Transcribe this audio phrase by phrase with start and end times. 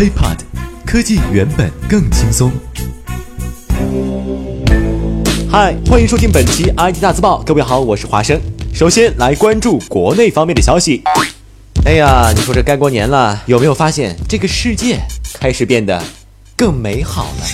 [0.00, 0.38] HiPod，
[0.86, 2.50] 科技原本更轻松。
[5.52, 7.42] 嗨，欢迎收听本期 IT 大字报。
[7.42, 8.40] 各位好，我是华生。
[8.72, 11.02] 首先来关注国内方面的消息。
[11.84, 14.98] 哎呀，你说这该过年了，有没有发现这个世界
[15.34, 16.02] 开始变得
[16.56, 17.46] 更美好了？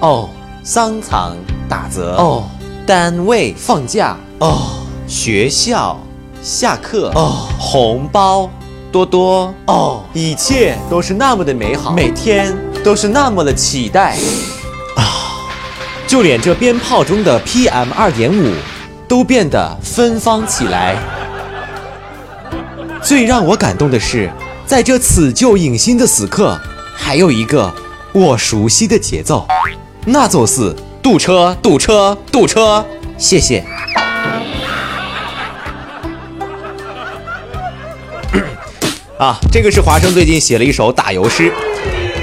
[0.00, 0.28] 哦，
[0.62, 1.34] 商场
[1.66, 2.44] 打折哦，
[2.86, 5.98] 单位放假哦，学校
[6.42, 8.50] 下课哦，红包
[8.92, 14.18] 多多哦，一切都是那么的美好，每天都是那么的期待
[14.96, 15.40] 啊！
[16.06, 18.52] 就连这鞭炮中的 PM 二点五
[19.08, 20.98] 都变得芬芳起来。
[23.02, 24.30] 最让我感动的是，
[24.66, 26.60] 在这辞旧迎新的时刻，
[26.94, 27.72] 还有一个
[28.12, 29.48] 我熟悉的节奏，
[30.04, 32.84] 那就是堵车，堵车，堵车。
[33.16, 33.64] 谢谢。
[39.22, 41.52] 啊，这个是华生最近写了一首打油诗。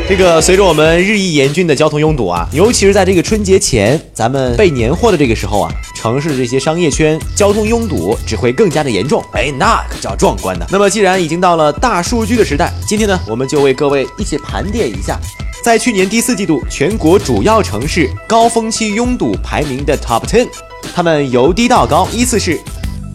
[0.05, 9.23] 这个随着我们日益严峻的交通拥堵啊，尤其是在这个春节前，咱们备年货的这个时候啊，城市这些商业圈交通拥堵只会更加的严重。
[9.31, 10.65] 哎，那可叫壮观呢。
[10.69, 15.17] 那么既然已经到了大数据的时代，今天呢，我们就为各位一起盘点一下，
[15.63, 20.49] 在去年第四季度全国主要城市高峰期拥堵排名的 Top Ten，
[20.93, 22.59] 他们由低到高依次是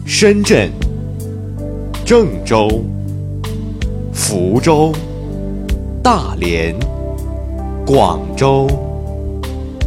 [0.07, 0.71] 深圳、
[2.03, 2.83] 郑州。
[4.17, 4.93] 福州、
[6.01, 6.73] 大连、
[7.85, 8.65] 广州、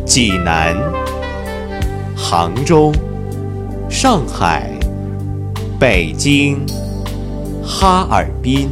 [0.05, 0.77] 济南、
[2.15, 2.93] 杭州、
[3.89, 4.71] 上海、
[5.81, 6.61] 北京、
[7.65, 8.69] 哈尔滨。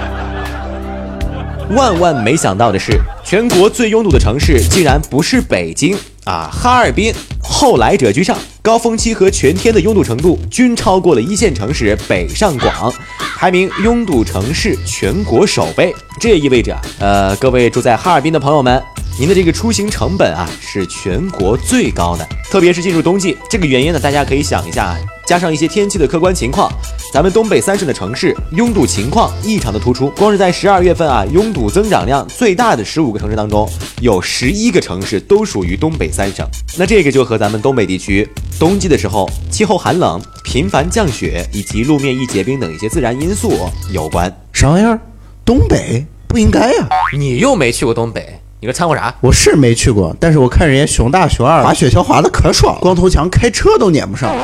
[1.74, 2.92] 万万没想到的是，
[3.24, 7.10] 全国最拥堵的城市竟然不是北京啊，哈尔滨
[7.42, 8.36] 后来者居上。
[8.68, 12.92] 高峰期和全天的拥堵程度均超过了一线城市北上广，
[13.38, 15.90] 排名拥堵城市全国首位。
[16.20, 18.78] 这也意味着，呃，各位住在哈尔滨的朋友们，
[19.18, 22.24] 您的这个出行成本啊是全国最高的。
[22.48, 24.96] 特别是进入冬季，这个原因呢，大家可以想一下，
[25.26, 26.70] 加上一些天气的客观情况，
[27.12, 30.08] 咱们东北三省的城市拥堵情况异常的突出。
[30.10, 33.68] 光是在十二月份啊，拥堵增长量最大的十五个城市当中，
[34.00, 36.46] 有十一个城市都属于东北三省。
[36.78, 38.26] 那这个就和咱们东北地区。
[38.56, 44.32] 冬季的时候，气候寒冷、频繁降雪以及路面易结冰等一些自然因素有关。
[44.52, 45.00] 啥玩意儿？
[45.44, 46.88] 东北不应该呀！
[47.18, 49.14] 你又没去过东北，你个掺和啥？
[49.20, 54.34] 我是没去过，但是我看人家熊大熊二滑雪橇滑的可爽，光头强开车都撵不上。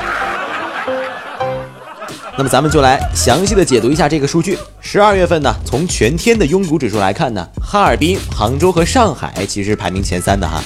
[2.36, 4.56] 那么咱们就来详细的解读一下这个数据。
[4.80, 10.62] 十二月份呢，从全天的拥堵指数来看呢，哈尔滨、杭州和上海其实排名前三的哈。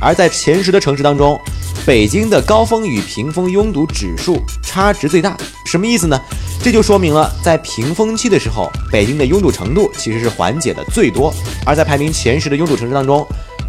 [0.00, 1.38] 而在前十的城市当中，
[1.86, 6.20] 北京的高峰与平峰拥堵指数差值最大，什么意思呢？
[6.62, 11.32] 这就说明了在平峰期的时候，北京的拥堵程度其实是缓解的最多；
[11.64, 13.26] 而在排名前十的拥堵城市当中，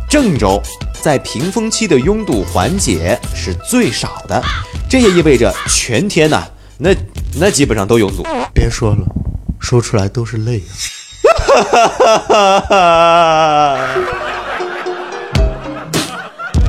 [0.09, 0.62] 郑州
[1.02, 4.44] 在平峰期的拥堵缓解是最少的。
[4.90, 6.44] 这也意味着全天呐，
[6.78, 6.94] 那
[7.40, 8.28] 那基本上都拥堵。
[8.53, 9.06] 别说了，
[9.59, 10.62] 说出来都是泪
[12.69, 13.96] 啊！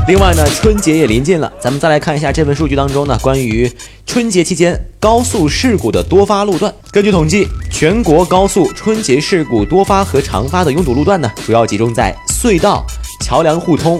[0.08, 3.70] 另外呢，春节也临近了，咱们再来看一下这份数据当中呢，关于
[4.12, 6.70] 春节期间高速事故的多发路段。
[6.90, 12.84] 根据统计，全国高速春节事故多发和常发的拥堵路段呢，主要集中在隧道、
[13.22, 13.98] 桥梁互通、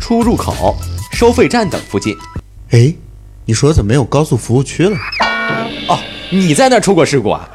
[0.00, 0.76] 出入口、
[1.12, 2.12] 收费站等附近。
[2.70, 2.92] 哎，
[3.44, 4.96] 你说怎么没有高速服务区了？
[5.86, 5.96] 哦，
[6.30, 7.48] 你在那儿出过事故啊？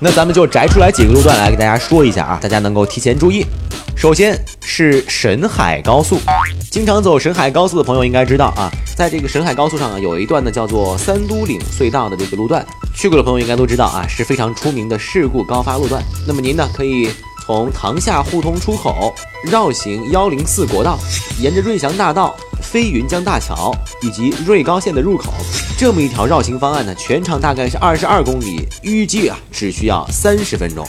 [0.00, 3.46] 那咱们就摘出来几个路段来给大家说一下啊，大家能够提前注意。
[4.00, 6.18] 首先是沈海高速，
[6.70, 12.66] 经常走沈海高速的朋友应该知道啊，在这个沈海高速上啊，有一段呢叫做三都岭隧道的这个路段，
[12.96, 16.02] 去过的朋友应该都知道啊，是非常出名的事故高发路段。
[16.26, 17.10] 那么您呢可以
[17.44, 20.98] 从塘厦互通出口绕行幺零四国道，
[21.38, 25.30] 沿着瑞祥大道、飞云江大桥以及瑞高线的入口，
[25.76, 30.86] 这么一条绕行方案呢，全长大概是二十二公里，预计啊只需要三十分钟。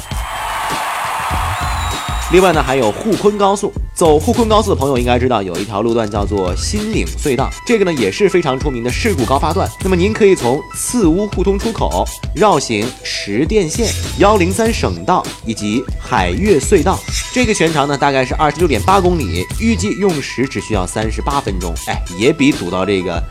[2.31, 3.73] 另外呢，还有沪昆高速。
[3.93, 9.69] 走沪昆高速的朋友应该知道，有一条路段叫做新岭隧道，这个呢也是非常出名的事故高发段。
[9.83, 16.97] 那么您可以从次乌互通出口绕行石甸线、幺零三省道以及海悦隧道，
[17.33, 21.73] 这个全长呢大概是二十六点八公里，预计用时只需要三十八分钟。
[21.87, 23.21] 哎，也比堵到这个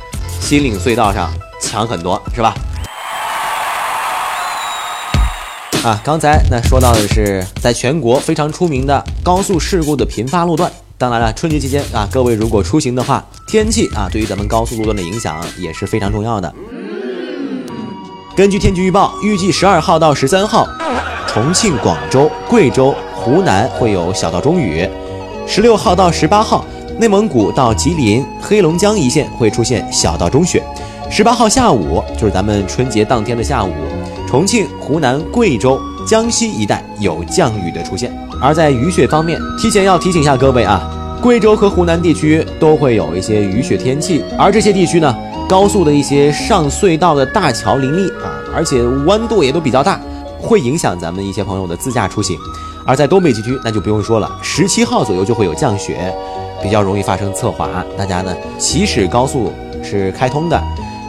[0.40, 2.54] 新岭隧道上强很多，是吧？
[5.82, 10.70] 啊，刚才那说到的是在全国非常出名的高速事故的频发路段。
[10.98, 16.52] 当然了，春节期间啊，各位如果出行的话，天气啊对于咱们高速路段的影响也是非常重要的。
[18.36, 20.68] 根据天气预报，预计十二号到十三号，
[21.26, 24.86] 重庆、广州、贵州、湖南会有小到中雨。
[25.46, 26.62] 十六号到十八号，
[26.98, 30.62] 内蒙古到吉林、黑龙江一线会出现小到中雪。
[31.10, 33.72] 十八号下午，就是咱们春节当天的下午，
[34.30, 38.16] 重庆、湖南、贵州、江西一带有降雨的出现。
[38.40, 40.88] 而在雨雪方面，提前要提醒一下各位啊，
[41.20, 45.12] 贵州和湖南地区都会有一些雨雪天气，而这些地区呢，
[45.48, 50.00] 高速的一些上隧道的大桥林立啊，而且弯度也都比较大，
[50.40, 52.38] 会影响咱们一些朋友的自驾出行。
[52.86, 56.14] 而在东北地区，那就不用说了，十七号左右就会有降雪，
[56.62, 57.84] 比较容易发生侧滑。
[57.98, 60.62] 大家呢，即使高速是开通的，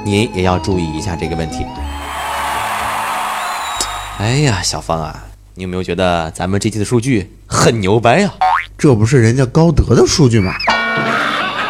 [0.04, 1.64] 您也要注意一下这个问题。
[4.22, 5.26] 哎呀，小芳啊，
[5.56, 8.32] 你有没有觉得咱们这期的数据很牛掰啊？
[8.78, 10.54] 这不是人家高德的数据吗？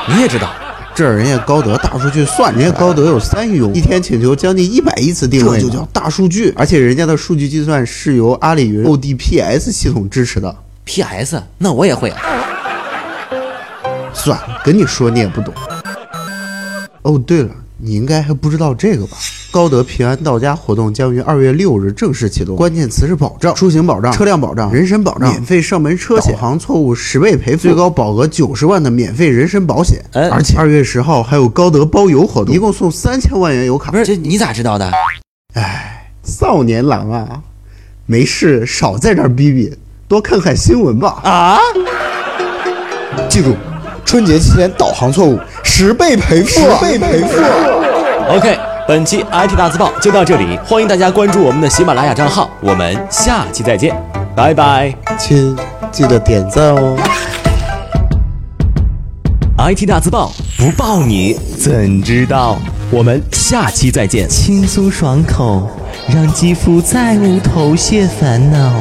[0.10, 0.52] 你也知道，
[0.94, 6.54] 这人家高德大数据算，人家高德有三亿用户，一天请求将近一百亿次定位，这就叫大数据。
[6.58, 10.54] 而且人家的数据计算是由阿里云 ODPS 系统支持的。
[10.84, 12.22] PS，那我也会啊。
[14.14, 15.54] 算了，跟你说你也不懂。
[17.04, 17.50] 哦，对了，
[17.84, 19.18] 你应该还不知道这个吧？
[19.52, 30.00] 高德平安到家活动将于二月六日正式启动，关键词是保障：出行保障、车辆保障、人身保障、免费上门车险、导航错误十倍赔付、最高保额九十万的免费人身保险。
[30.14, 33.98] 哎而且二月十号还有高德包邮活动，一共送三千万元油卡不。
[33.98, 34.92] 是，这你咋知道的？
[35.56, 37.42] 哎少年郎啊，
[38.06, 39.76] 没事少在这儿逼逼，
[40.08, 41.20] 多看看新闻吧。
[41.24, 41.58] 啊？
[43.28, 43.54] 记住，
[44.06, 45.38] 春节期间导航错误
[45.82, 47.42] 十倍赔付，十倍赔付。
[48.30, 48.56] OK，
[48.88, 53.92] 本期 IT 大字报就到这里，欢迎大家关注我们的喜马拉雅账号，我们下期再见，
[54.36, 54.94] 拜拜。
[55.18, 55.58] 亲，
[55.92, 56.96] 记得点赞哦。
[59.58, 62.60] IT 大字报不报你怎知道？
[62.92, 64.30] 我们下期再见。
[64.30, 65.68] 轻松爽口，
[66.14, 68.72] 让肌肤再无头屑烦恼。